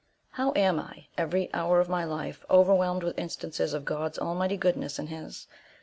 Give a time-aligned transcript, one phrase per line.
[0.31, 4.97] How am I, every hour of my life, overwhelmed with instances of God Almighty's goodness
[4.97, 5.45] and his!